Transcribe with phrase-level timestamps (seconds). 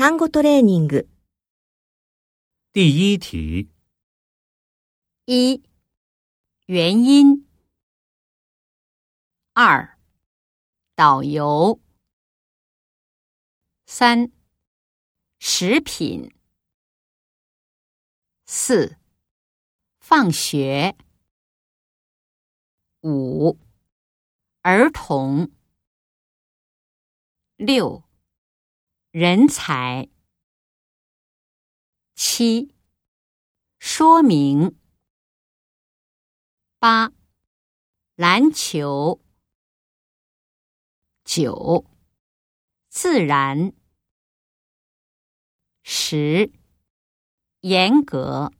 [0.00, 1.08] 単語トレーニング。
[2.72, 3.70] 第一题，
[5.24, 5.62] 一、
[6.66, 7.46] 原因；
[9.54, 9.98] 二、
[10.94, 11.80] 导游；
[13.86, 14.30] 三、
[15.38, 16.30] 食品；
[18.44, 18.98] 四、
[19.98, 20.94] 放学；
[23.02, 23.58] 五、
[24.60, 25.48] 儿童；
[27.56, 28.04] 六、
[29.11, 30.09] 人才；
[32.15, 32.73] 七、
[33.77, 34.79] 说明。
[36.79, 37.11] 八、
[38.15, 39.19] 篮球；
[41.25, 41.85] 九、
[42.87, 43.73] 自然；
[45.83, 46.49] 十、
[47.59, 48.53] 严格。